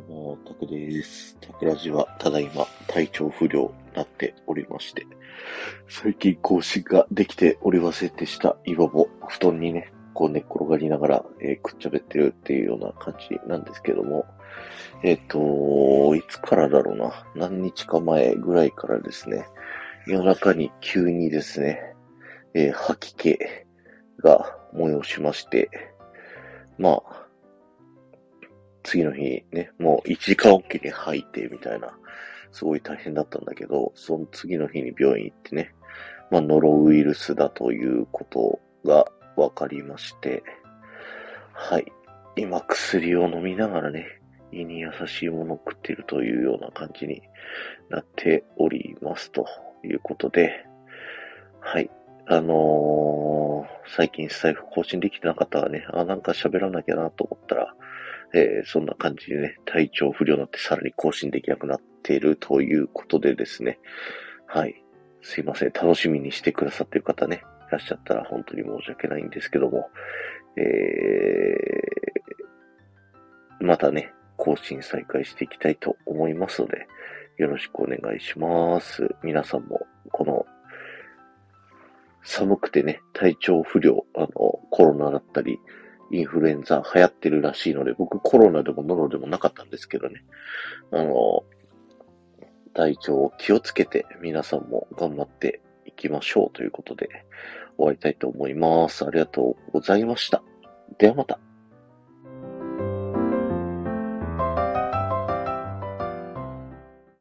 [0.00, 1.36] も、タクです。
[1.40, 5.06] タクラジはただいま体調不良になっておりまして、
[5.88, 8.56] 最近更新ができておりませんでした。
[8.64, 14.26] 今も布団にね、こう寝っ転がりながら、えー、くっちゃべってるっていうような感じなんですけども、
[15.02, 19.46] えっ、ー、と、いつからだろうな、何日か前ぐらいからですね、
[20.06, 21.94] 夜中に急にですね、
[22.54, 23.38] えー、吐き気
[24.22, 25.70] が催しまして、
[26.78, 27.26] まあ、
[28.82, 31.96] 次の日ね、もう1時間おきに吐いてみたいな、
[32.52, 35.74] すごい大変だったんだけど、その次の日に病院行ってね、
[36.30, 39.06] まあ、ノロウイルスだということが
[39.36, 40.42] 分かりまして、
[41.52, 41.92] はい。
[42.36, 44.06] 今薬を飲みながらね、
[44.52, 47.22] 胃に優しいものを食っているというような感じに
[47.88, 49.46] なっておりますと
[49.84, 50.64] いうことで、
[51.60, 51.90] はい。
[52.26, 57.74] あのー、最近スタイフ更新できてなかったらね、あ、なんか喋らなきゃなと思ったら、
[58.32, 63.78] えー、そんな感じでね、体調不良になってさらに更新できなくなっているということでですね。
[64.46, 64.82] はい。
[65.22, 65.72] すいません。
[65.72, 69.90] 楽しみにしてくださっている方ね、いらっしゃったら本当に申し訳ないんですけども、
[70.56, 76.86] えー、またね、更新再開していきたいと思いますので、
[77.36, 79.08] よろしくお願いします。
[79.22, 80.46] 皆さんも、この、
[82.22, 84.28] 寒くてね、体調不良、あの、
[84.70, 85.58] コロナだったり、
[86.10, 90.22] インフルエンザ流行ってるらしいので、僕コロナでもノロでもなかったんですけどね。
[90.90, 91.44] あの、
[92.74, 97.08] 体調を気をつけて皆さんも頑張っていきましょうということで
[97.76, 99.04] 終わりたいと思います。
[99.04, 100.42] ありがとうございました。
[100.98, 101.38] ではまた。